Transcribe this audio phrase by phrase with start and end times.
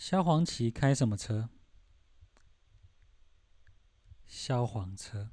[0.00, 1.50] 萧煌奇开什么车？
[4.26, 5.28] 消防车。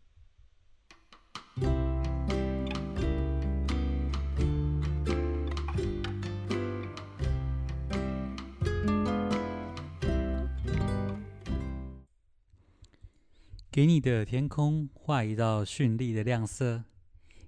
[13.71, 16.83] 给你的天空画一道绚丽的亮色，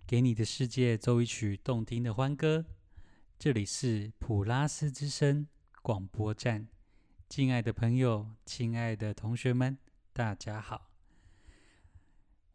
[0.07, 2.63] 给你的世界奏一曲动听的欢歌。
[3.37, 5.45] 这里是普拉斯之声
[5.81, 6.69] 广播站，
[7.29, 9.77] 敬爱的朋友，亲爱的同学们，
[10.11, 10.89] 大家好，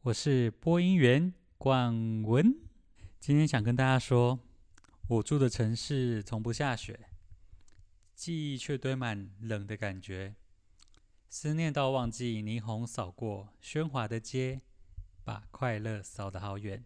[0.03, 2.59] 我是播音员冠文。
[3.21, 4.41] 今天想跟大家说，
[5.07, 7.09] 我住的城市从不下雪，
[8.17, 10.35] 记忆却堆满冷的感觉。
[11.31, 14.61] 思念到忘记，霓虹扫过喧哗的街，
[15.23, 16.85] 把快乐扫得好远。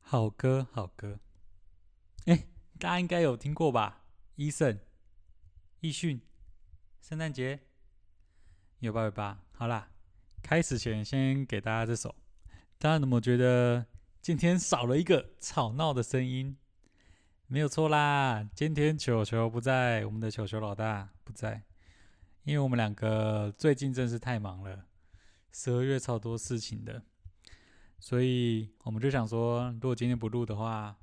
[0.00, 1.20] 好歌，好歌。
[2.24, 2.48] 哎，
[2.80, 4.06] 大家应该有听过吧
[4.38, 4.80] ？eason
[5.78, 6.20] 易迅，
[7.02, 7.58] 圣诞节
[8.78, 9.02] 有吧？
[9.02, 9.42] 有吧？
[9.50, 9.90] 好啦，
[10.40, 12.14] 开始前先给大家这首。
[12.78, 13.84] 大家有没有觉得
[14.20, 16.56] 今天少了一个吵闹的声音？
[17.48, 21.64] 没有错啦，今天球球不在，我们的球球老大不在。
[22.44, 24.86] 因为我们两个最近真是太忙了，
[25.50, 27.02] 十二月超多事情的，
[27.98, 30.96] 所以我们就想说，如果今天不录的话，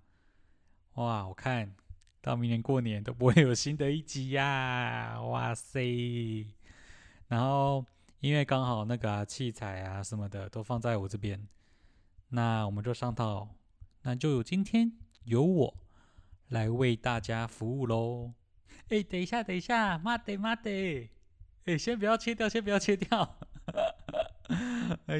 [0.94, 1.76] 哇，我看
[2.22, 5.22] 到明年过年都不会有新的一集呀！
[5.22, 6.46] 哇塞！
[7.28, 7.86] 然后
[8.20, 11.48] 因为刚好那个器材啊什么的都放在我这边，
[12.30, 13.48] 那我们就上套，
[14.02, 14.92] 那就有今天
[15.24, 15.74] 由我
[16.50, 18.34] 来为大家服务喽。
[18.90, 21.10] 哎，等一下，等一下，妈的，妈的！
[21.66, 23.38] 哎，先不要切掉，先不要切掉。
[25.06, 25.18] 哎，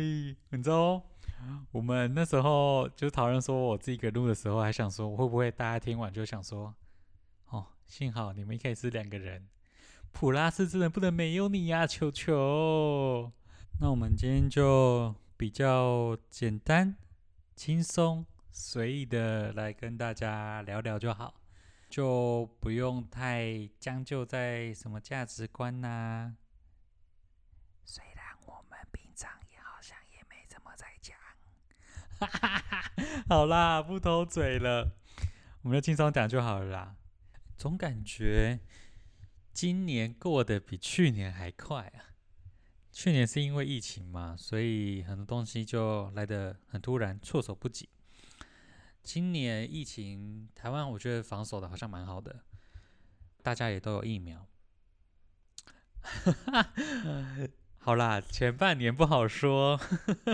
[0.50, 1.02] 你知道，
[1.72, 6.74] 我们那时候就讨论说，我自己一个录的时候，还想说，会不会大家听完就想说，
[7.90, 9.50] 幸好你们一开始是两个人，
[10.12, 13.34] 普拉斯真的不能没有你呀，球球。
[13.82, 16.96] 那我们今天就比较简单、
[17.56, 21.34] 轻松、随意的来跟大家聊聊就好。
[21.90, 26.36] 就不用太将就在什么价值观呐。
[27.84, 31.18] 虽然我们平常也好像也没怎么在讲。
[33.28, 34.92] 好啦，不偷嘴了，
[35.64, 36.96] 我们就轻松讲就好了啦。
[37.60, 38.62] 总感觉
[39.52, 42.16] 今年过得比去年还快啊。
[42.94, 47.90] 去年是因为疫情嘛，所以很多东西就来得很突然，措手不及。
[49.04, 52.46] 今年疫情，台湾我觉得防守的好像蛮好的，
[53.44, 54.48] 大家也都有疫苗。
[57.78, 59.78] 好啦，前半年不好说，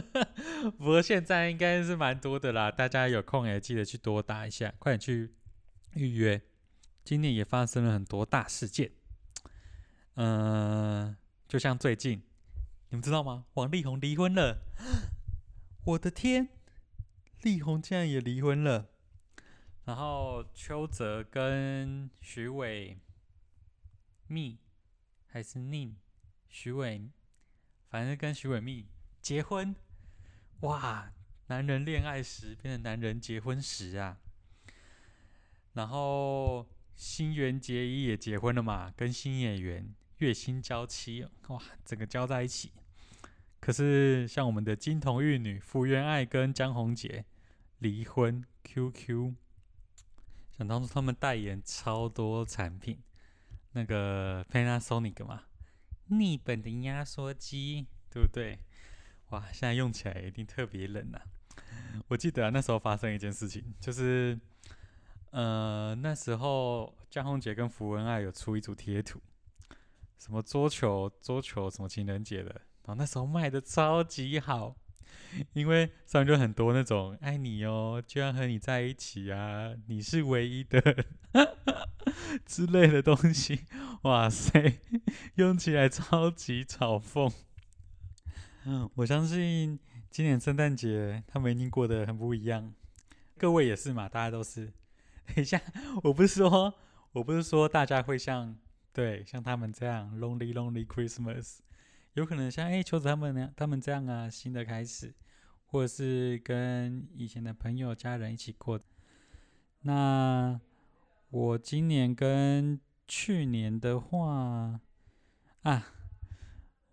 [0.77, 2.69] 不过现在应该是蛮多的啦。
[2.69, 5.33] 大家有空也记得去多打一下，快点去
[5.95, 6.39] 预约。
[7.05, 8.91] 今年也发生了很多大事件，
[10.15, 11.15] 嗯，
[11.47, 12.23] 就像最近，
[12.89, 13.45] 你们知道吗？
[13.53, 14.57] 王力宏离婚了，
[15.85, 16.49] 我的天！
[17.43, 18.89] 力宏竟然也离婚了，
[19.83, 22.97] 然后邱泽跟徐伟
[24.25, 24.57] 密
[25.27, 25.95] 还是宁
[26.49, 27.11] 徐伟，
[27.87, 28.87] 反正跟徐伟密
[29.21, 29.75] 结婚，
[30.61, 31.11] 哇！
[31.47, 34.17] 男人恋爱时变成男人结婚时啊。
[35.73, 36.65] 然后
[36.95, 42.71] 新垣结衣也结婚了嘛，跟新演员月薪娇妻，哇，整个交在一起。
[43.59, 47.25] 可是像我们的金童玉女福原爱跟江宏杰。
[47.79, 49.33] 离婚，QQ。
[50.57, 52.97] 想当初他们代言超多产品，
[53.73, 55.43] 那个 Panasonic 嘛，
[56.07, 58.57] 日本的压缩机，对不对？
[59.29, 61.19] 哇，现在用起来一定特别冷呐。
[62.07, 64.39] 我记得那时候发生一件事情，就是，
[65.35, 69.19] 呃，那时候江宏杰跟福文爱有出一组贴图，
[70.17, 72.49] 什么桌球、桌球什么情人节的，
[72.85, 74.77] 然后那时候卖的超级好。
[75.51, 81.05] 因为上面就很多那种爱你哦，就要和你在一起啊，你是唯一的
[82.47, 83.65] 之类的东西，
[84.03, 84.79] 哇塞，
[85.35, 87.29] 用起来超级嘲讽。
[88.63, 89.77] 嗯，我相信
[90.09, 92.73] 今年圣诞节他们一定过得很不一样，
[93.37, 94.71] 各位也是嘛，大家都是。
[95.33, 95.61] 等一下，
[96.03, 96.73] 我不是说，
[97.11, 98.55] 我不是说大家会像
[98.93, 101.59] 对像他们这样 lonely lonely Christmas。
[102.13, 105.13] 有可能像哎，秋子他们那，他们这样啊，新的开始，
[105.65, 108.79] 或者是跟以前的朋友、家人一起过。
[109.81, 110.59] 那
[111.29, 114.79] 我今年跟去年的话
[115.63, 115.87] 啊，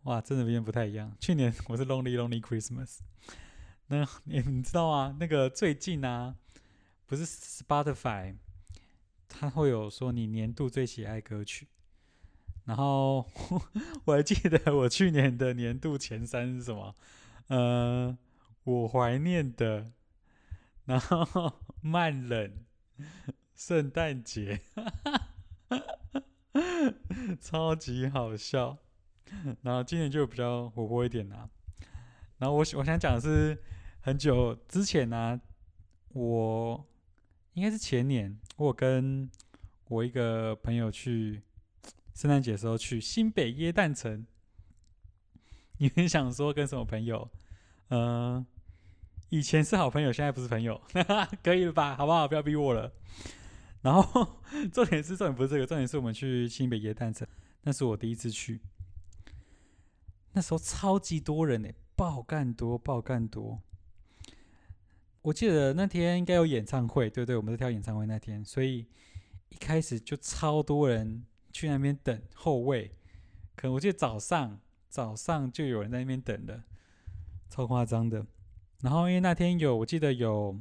[0.02, 1.17] 哇，真的有点不太一样。
[1.20, 2.99] 去年我是 Lonely Lonely Christmas，
[3.87, 5.17] 那你你知道啊？
[5.20, 6.34] 那个最近啊，
[7.12, 8.36] 不是 Spotify，
[9.28, 11.68] 它会有说你年度最喜爱歌曲。
[12.64, 13.30] 然后
[14.06, 16.94] 我还记得我去年的年度前三是什么？
[17.48, 18.16] 呃，
[18.64, 19.92] 我怀念的，
[20.86, 22.64] 然后慢冷，
[23.54, 24.62] 圣诞节，
[27.42, 28.78] 超级好笑。
[29.60, 31.50] 然后今年就比较活泼一点啦。
[32.38, 33.62] 然后我我想讲的是，
[34.00, 35.38] 很久之前呢，
[36.14, 36.86] 我
[37.54, 39.31] 应该是前年，我跟
[39.88, 41.43] 我一个朋友去
[42.14, 44.26] 圣诞节的时候去新北耶诞城。
[45.78, 47.28] 你们想说跟什么朋友？
[47.88, 48.46] 嗯，
[49.28, 50.81] 以前是好朋友，现在不是朋友，
[51.43, 51.94] 可以了吧？
[51.96, 52.26] 好不好？
[52.26, 52.90] 不要逼我了。
[53.82, 54.40] 然后
[54.72, 57.26] 重点是重点不是这个，重点是我们去新北耶诞城，
[57.62, 58.60] 那是我第一次去。
[60.32, 63.60] 那时候超级多人呢，爆干多，爆干多。
[65.22, 67.36] 我记得那天应该有演唱会，对不对？
[67.36, 68.86] 我们在跳演唱会那天，所以
[69.48, 72.90] 一开始就超多人去那边等后位。
[73.54, 76.64] 可能我记得早上早上就有人在那边等的，
[77.48, 78.26] 超夸张的。
[78.80, 80.60] 然后因为那天有，我记得有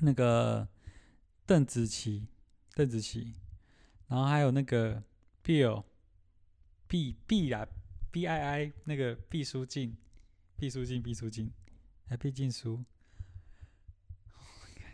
[0.00, 0.68] 那个
[1.46, 2.26] 邓紫棋，
[2.74, 3.34] 邓紫棋，
[4.08, 5.02] 然后还有那个
[5.44, 7.66] Bill，B B 啊。
[8.12, 9.96] B I I 那个毕书尽，
[10.56, 11.52] 毕书尽，毕书尽，
[12.08, 12.84] 还毕竟书，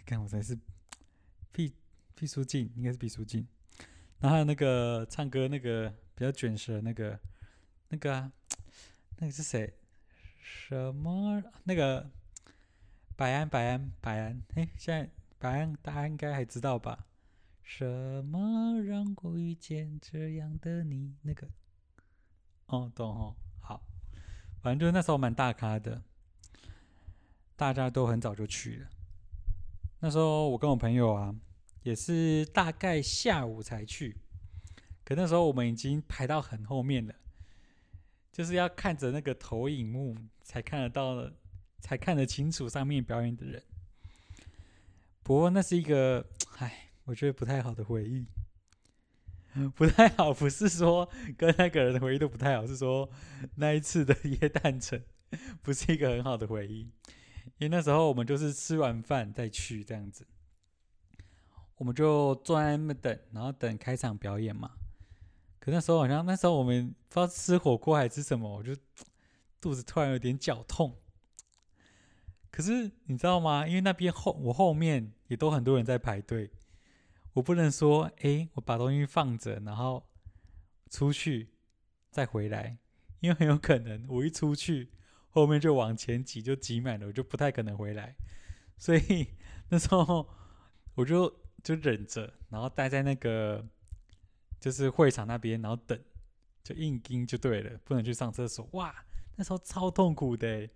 [0.07, 0.57] 看我才是
[1.51, 1.75] 毕
[2.15, 3.47] 毕书尽，应该是毕书尽。
[4.21, 7.19] 然后还有那个唱歌那个比较卷舌那个
[7.89, 8.33] 那个啊，
[9.19, 9.75] 那个是谁？
[10.41, 11.43] 什么？
[11.65, 12.09] 那个
[13.17, 14.43] 白安，白安，白安。
[14.55, 17.07] 哎，现在白安大家应该还知道吧？
[17.63, 21.17] 什么让我遇见这样的你？
[21.23, 21.49] 那个。
[22.67, 23.87] 哦，懂哦，好，
[24.63, 26.03] 反正就是那时候蛮大咖的，
[27.57, 28.89] 大家都很早就去了。
[30.01, 31.35] 那时候我跟我朋友啊，
[31.83, 34.17] 也是大概下午才去，
[35.05, 37.15] 可那时候我们已经排到很后面了，
[38.31, 41.31] 就是要看着那个投影幕才看得到，
[41.81, 43.63] 才看得清楚上面表演的人。
[45.23, 46.25] 不过那是一个，
[46.59, 48.27] 唉，我觉得不太好的回忆。
[49.75, 51.09] 不太好，不是说
[51.39, 53.11] 跟那个人的回忆都不太好，是说
[53.55, 55.03] 那一次的夜蛋城
[55.63, 56.91] 不是一个很好的回忆。
[57.59, 60.27] 因为那时候我们就是吃完饭再去这样子，
[61.77, 64.73] 我们就坐在那边等，然后等开场表演嘛。
[65.59, 68.77] 可那时候好像那时候我们不知道吃火锅还是什么，我就
[69.61, 70.97] 肚子突然有点绞痛。
[72.51, 73.67] 可是你知道吗？
[73.67, 76.51] 因为那边后我后面也都很多人在排队。
[77.33, 80.09] 我不能说，哎，我把东西放着，然后
[80.89, 81.51] 出去
[82.11, 82.79] 再回来，
[83.21, 84.91] 因为很有可能我一出去，
[85.37, 88.17] 后面就往前挤，就挤满了，我就不太可能回来。
[88.79, 89.29] 所以
[89.69, 90.27] 那时候
[90.95, 91.31] 我就
[91.63, 93.63] 就忍着，然后待在那个
[94.59, 96.01] 就是会场那边，然后等，
[96.65, 98.67] 就硬盯就对了，不能去上厕所。
[98.73, 99.05] 哇，
[99.37, 100.67] 那时候超痛苦的。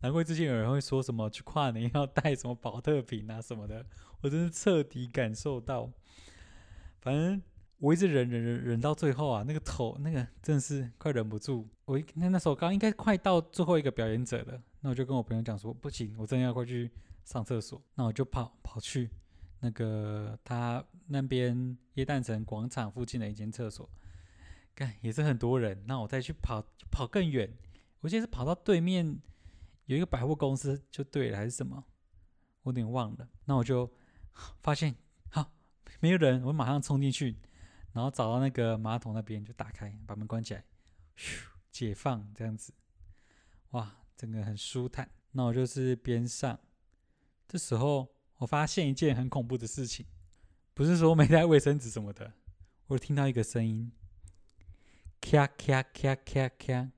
[0.00, 3.86] 难怪之前有人会说什么去跨年要带什么保特瓶啊什么的，
[4.22, 5.88] 我真是彻底感受到。
[7.00, 7.40] 反正
[7.80, 11.66] 我一直忍忍忍忍到最后啊，那个头那个真的是快忍不住。
[11.86, 16.90] 我那那时候刚应该快到最后一个表演者了，那我就跟我朋友讲说不行，我真的要快去
[17.24, 17.82] 上厕所。
[17.94, 19.10] 那我就跑跑去
[19.60, 23.90] 那个他那边耶诞城广场附近的一间厕所，
[24.74, 25.82] 看也是很多人。
[25.86, 27.50] 那我再去跑跑更远，
[28.00, 29.18] 我记得是跑到对面。
[29.86, 31.82] 有一个百货公司就对了，还是什么？
[32.62, 33.28] 我有点忘了。
[33.46, 33.90] 那我就
[34.62, 34.94] 发现
[35.30, 35.50] 好
[35.98, 37.36] 没有人，我马上冲进去，
[37.92, 40.64] 然后找到那个马桶那边就打开，把门关起来，
[41.16, 42.72] 咻，解放这样子。
[43.70, 45.10] 哇，整个很舒坦。
[45.32, 46.58] 那我就是边上，
[47.46, 50.06] 这时候我发现一件很恐怖的事情，
[50.74, 52.32] 不是说没带卫生纸什么的，
[52.86, 53.92] 我听到一个声音，
[55.20, 56.90] 咔咔咔咔咔。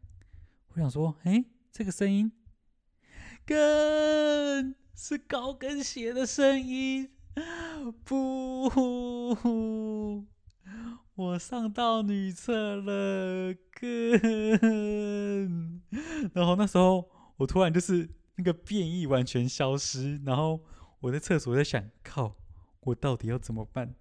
[0.69, 2.33] 我想说，哎，这个声音。
[3.45, 7.11] 跟是高跟鞋的声音，
[8.05, 8.71] 不，
[11.23, 15.81] 我上到女厕了，跟，
[16.35, 20.61] 然后那时候我突然就是那个变异完全消失，然后
[20.99, 22.35] 我在厕所在想，靠，
[22.81, 23.95] 我到底要怎么办？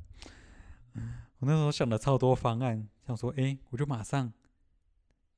[1.37, 4.33] 我那时候想了超多方案，想说，哎，我就马上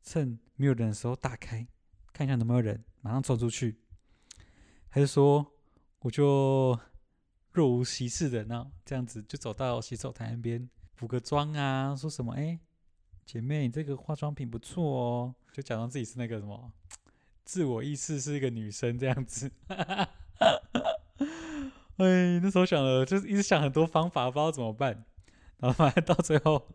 [0.01, 1.67] 趁没有人的时候打开，
[2.13, 3.81] 看一下有没有人，马上冲出去。
[4.87, 5.45] 还是说，
[5.99, 6.79] 我就
[7.51, 12.33] 若无其事的那这样子，就走到洗手台那边补个妆啊，说什么？
[12.33, 12.59] 哎，
[13.25, 16.71] 姐妹，你这个化妆品不错哦，就假装自己是那个什么，
[17.43, 19.51] 自我意识是一个女生这样子。
[21.97, 25.05] 哎，那时候想了，就是一直想很多方法，不知道怎么办。
[25.57, 26.67] 然后反正到最后，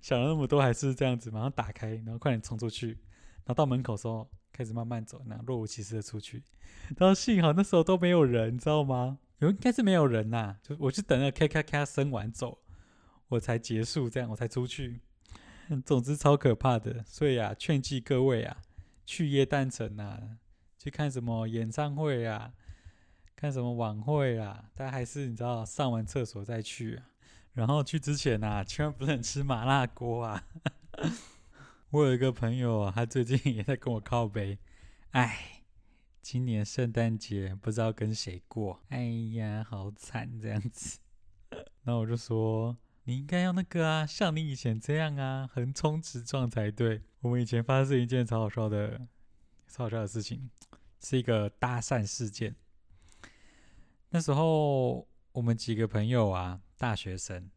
[0.00, 6.42] 想了那么多，还是这样子，马上打开，然后快点冲出去，然后到门口时候开始慢慢走，然后若无其事的出去。
[6.96, 9.18] 然后幸好那时候都没有人，你知道吗？
[9.38, 12.58] 有应该是没有人呐，就我就等着咔咔咔生完走，
[13.32, 15.00] 我才结束，这样我才出去。
[15.86, 18.58] 总之超可怕的，所以啊，劝诫各位啊，
[19.06, 20.20] 去耶诞城啊，
[20.78, 22.52] 去看什么演唱会啊，
[23.34, 27.08] 看什么晚会啊，大家还是你知道上完厕所再去啊。
[27.54, 30.44] 然后去之前呐，千万不能吃麻辣锅啊！
[31.88, 34.58] 我有一个朋友，他最近也在跟我靠背，
[35.12, 35.62] 哎，
[36.20, 40.98] 今年圣诞节不知道跟谁过，哎呀，好惨这样子。
[41.84, 47.02] 那我就说，你应该要那个啊，像你以前这样啊，横冲直撞才对。
[47.20, 49.00] 我们以前发生一件超好笑的、
[49.68, 50.50] 超好笑的事情，
[51.00, 52.54] 是一个搭讪事件。
[54.10, 56.60] 那时候我们几个朋友啊。
[56.78, 57.48] 大学生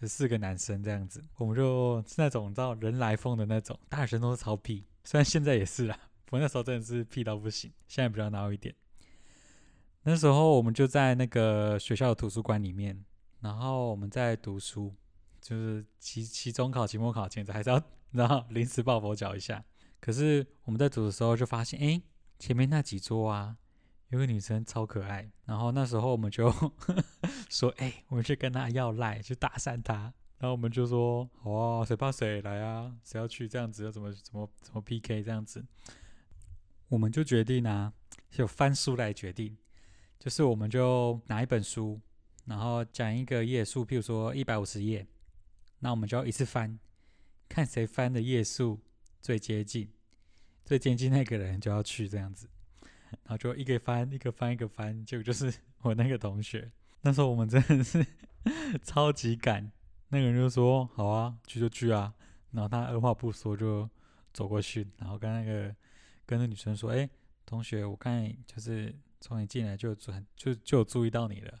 [0.00, 5.98] 就四个男生这样子，我们就是那种你知道人来疯的那种，大学生都是超屁，虽然现在也是啦，
[6.30, 8.72] 我那时候真的是屁到不行，现在比较孬一点。
[10.04, 13.04] 那时候我们就在那个学校的图书馆里面，
[13.46, 14.92] 然后我们在读书，
[15.40, 19.64] 就是期期中考、期末考前，还是要 然后临时抱佛脚一下。
[20.00, 22.02] 可是我们在读的时候就发现，哎，
[22.38, 23.56] 前面那几桌啊。
[24.10, 26.48] 有个女生超可爱，然后那时候我们就
[27.50, 32.94] 说：“哎，我们去跟她要赖，去搭讪她。”然后我们就说：“好啊，谁怕谁来啊？
[33.02, 33.84] 谁要去这样子？
[33.84, 35.66] 要怎么怎么怎么 PK 这样子？”
[36.88, 37.92] 我们就决定啊，
[38.30, 39.58] 就翻书来决定，
[40.20, 42.00] 就是我们就拿一本书，
[42.46, 45.06] 然后讲一个页数，譬如说一百五十页，
[45.80, 46.78] 那我们就要一次翻，
[47.48, 48.80] 看谁翻的页数
[49.20, 49.88] 最接近，
[50.64, 52.48] 最接近那个人就要去这样子。
[53.10, 56.70] 然后就一个翻一个翻一个翻，结果就是我那个同学。
[57.02, 58.04] 那时候我们真的是
[58.82, 59.70] 超级赶，
[60.08, 62.12] 那个人就说：“好啊，去就去啊。”
[62.50, 63.88] 然后他二话不说就
[64.32, 65.74] 走过去，然后跟那个
[66.24, 67.08] 跟那女生说：“哎，
[67.44, 71.60] 同学，我看就是从你进来就转就就有注意到你了。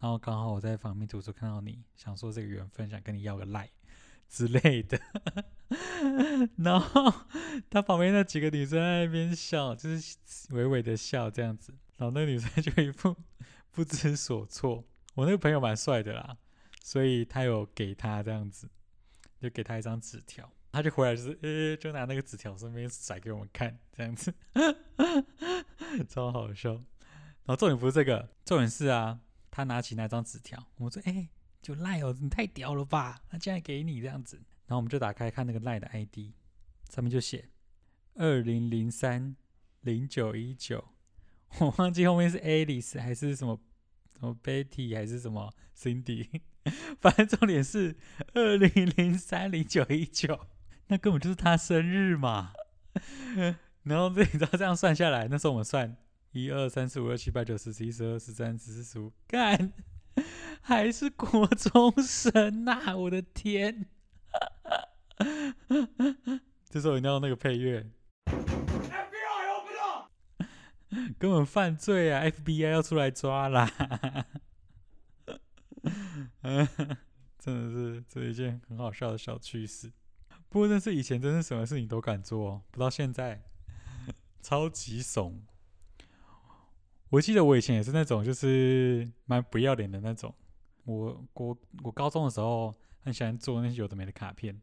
[0.00, 3.68] 然后刚好我在旁边读书看到你，想说这个缘分，想跟你要个赖
[4.28, 5.00] 之类的。
[6.56, 7.12] ”然后
[7.68, 10.16] 他旁边那几个女生在那边笑，就是
[10.50, 11.74] 微微的笑这样子。
[11.96, 13.16] 然后那个女生就一副
[13.72, 14.84] 不知所措。
[15.14, 16.36] 我那个朋友蛮帅的啦，
[16.80, 18.68] 所以他有给他这样子，
[19.40, 20.48] 就给他一张纸条。
[20.70, 24.32] 他就回来就是，呃，就拿那个纸条顺便甩给我们看，这样子，
[26.08, 26.70] 超好笑。
[26.72, 29.18] 然后重点不是这个，重点是啊，
[29.58, 31.28] 他拿起那张纸条，我说，哎，
[31.60, 33.20] 就赖哦，你太屌了吧？
[33.28, 34.36] 他竟然给你这样子。
[34.66, 36.32] 然后我们就打开看那个赖的 ID，
[36.88, 37.48] 上面就写
[38.14, 39.34] 二零零三
[39.80, 40.90] 零九一九，
[41.58, 43.60] 我忘记后面是 Alice 还是什么
[44.20, 46.40] 什么 Betty 还是什么 Cindy，
[47.02, 47.96] 反正重点是
[48.34, 50.46] 二零零三零九一九，
[50.86, 52.52] 那根本就是他生日嘛。
[53.82, 55.96] 然后这你知道这样算下来，那时候我们算
[56.32, 59.72] 一二三四五六七八九十十一十二十三十四十五，干
[60.60, 62.94] 还是国中生呐！
[62.96, 63.86] 我的天！
[66.68, 67.90] 这时候一定要那个配乐
[68.26, 69.66] ，FBI
[71.18, 73.70] 根本犯罪啊！FBI 要出来抓啦！
[77.38, 79.90] 真的是这一件很好笑的小趣事。
[80.50, 83.42] 不过那是以前，真是什么事情都敢做，不到现在
[84.42, 85.42] 超级怂。
[87.10, 90.34] 我记得我以前也是那种，就是蛮不要脸的那种。
[90.84, 94.60] 我我我高中的时候很喜欢做那些有的没的卡片。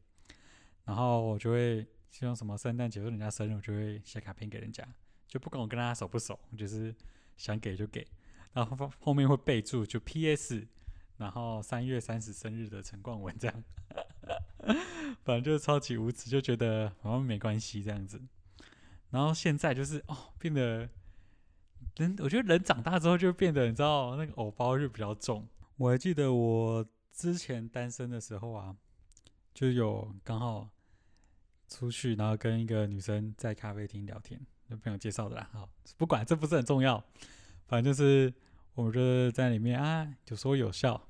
[0.85, 4.87] 然后我就会希望什么圣诞节或人家生日，我就会写卡片给人家，
[5.27, 6.93] 就不管我跟他熟不熟，就是
[7.37, 8.05] 想给就给。
[8.53, 10.67] 然后后面会备注就 P.S.，
[11.17, 13.63] 然后三月三十生日的陈冠文这样，
[15.25, 18.21] 反正就是超级无耻，就觉得好像没关系这样子。
[19.09, 20.87] 然后现在就是哦，变得
[21.97, 25.47] 人， 我觉得人长大之后就变得你知道那个偶包就比较重。
[25.77, 28.75] 我还记得我之前单身的时候啊，
[29.53, 30.69] 就有刚好。
[31.67, 35.49] 出去，然后跟一个女生在咖啡厅聊天，那朋友介绍的啦。
[35.51, 37.03] 好，不管这不是很重要，
[37.65, 38.31] 反正就是
[38.75, 41.09] 我们就是在里面啊，有说有笑。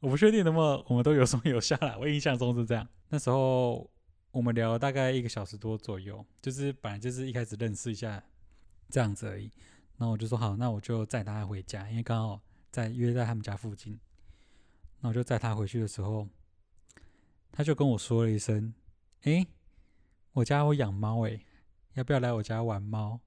[0.00, 2.86] 我不确定能不能我们都有说有笑啦，我印象中是这样。
[3.08, 3.90] 那时候
[4.30, 8.22] 我们聊了大概一个小时多左右，就是本来就是一开始认识一下
[8.90, 9.50] 这样子而已。
[9.96, 13.98] 然后我就说好，那我就载他回家，因为刚好在约在他们家附近。
[15.00, 16.28] 那我就载他回去的时候，
[17.52, 18.74] 他就跟我说了一声。
[19.22, 19.46] 哎，
[20.32, 21.40] 我家有养猫哎，
[21.94, 23.20] 要不要来我家玩猫？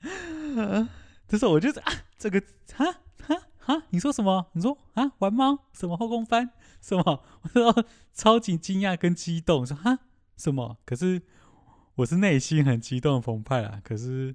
[1.28, 2.40] 这时候我就啊，这个
[2.72, 4.48] 哈哈啊，你说什么？
[4.52, 5.66] 你说啊，玩猫？
[5.72, 6.50] 什么后空翻？
[6.80, 7.24] 什么？
[7.42, 9.98] 我说超级惊讶跟激动，说哈
[10.36, 10.78] 什么？
[10.84, 11.22] 可是
[11.96, 14.34] 我是内心很激动澎湃啊，可是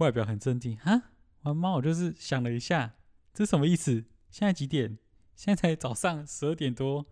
[0.00, 0.76] 外表很镇定。
[0.78, 1.10] 哈，
[1.42, 1.76] 玩猫？
[1.76, 2.94] 我就是想了一下，
[3.32, 4.04] 这什么意思？
[4.30, 4.98] 现在几点？
[5.34, 7.06] 现在才早上十二点多，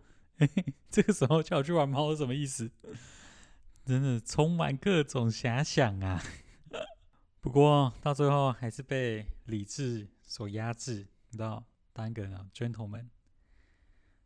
[0.89, 2.69] 这个时候叫我去玩猫是，什么意思？
[3.85, 6.21] 真的充满各种遐想啊！
[7.41, 13.07] 不过到最后还是被理智所压制，你知道，当一个 gentleman，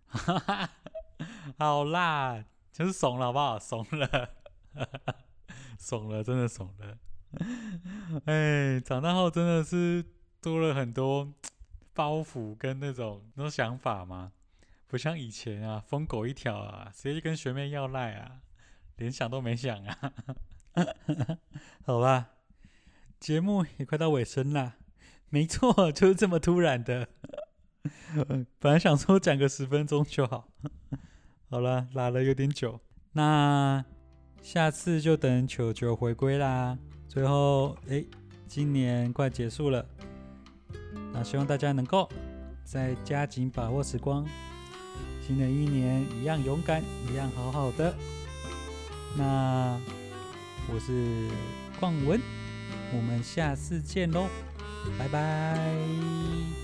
[0.08, 0.70] 哈哈，
[1.58, 2.44] 好啦，
[2.74, 3.58] 就是怂了，好不好？
[3.60, 4.30] 怂了，
[5.80, 6.98] 怂了，真的怂了。
[8.26, 10.04] 哎，长大后真的是
[10.42, 11.34] 多了很多
[11.94, 14.32] 包袱跟那种那种想法嘛，
[14.88, 18.40] 不像以前啊，疯狗一条啊，直接跟学妹要赖啊。
[18.98, 20.14] 连想都没想啊！
[21.84, 22.30] 好吧，
[23.20, 24.76] 节目也快到尾声啦。
[25.30, 27.10] 没错，就是这么突然的。
[28.60, 30.48] 本来想说讲个十分钟就好。
[31.50, 32.80] 好了，拉了有点久。
[33.14, 33.84] 那
[34.44, 36.78] 下次就等球球回归啦。
[37.14, 38.04] 最后，哎，
[38.48, 39.86] 今年快结束了，
[41.14, 42.10] 那希望大家能够
[42.64, 44.26] 再加紧把握时光。
[45.22, 47.94] 新的一年一样勇敢，一样好好的。
[49.16, 49.80] 那
[50.74, 51.30] 我是
[51.80, 52.20] 邝文，
[52.96, 54.28] 我们下次见喽，
[54.98, 56.63] 拜拜。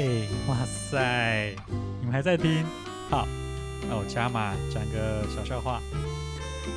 [0.00, 1.54] 哎，哇塞！
[2.00, 2.64] 你们还在听？
[3.10, 3.28] 好，
[3.86, 5.78] 那我加码讲个小笑话。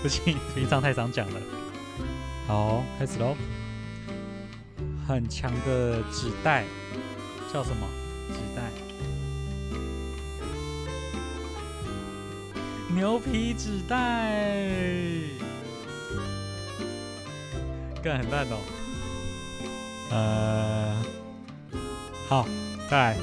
[0.02, 1.40] 不行，平常太常讲了。
[2.46, 3.38] 好，开始喽。
[5.08, 6.66] 很强的纸袋
[7.54, 7.88] 叫什么？
[8.34, 8.64] 纸袋？
[12.94, 14.36] 牛皮纸袋。
[18.04, 18.60] 干很烂哦。
[20.12, 21.02] 呃，
[22.28, 22.46] 好。
[22.94, 23.18] 在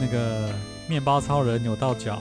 [0.00, 0.52] 那个
[0.88, 2.20] 面包超人扭到脚，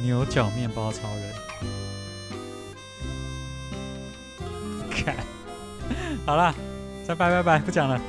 [0.00, 1.34] 牛角面包超人，
[4.90, 5.14] 看
[6.24, 6.54] 好了，
[7.06, 8.00] 再拜拜拜，不讲了。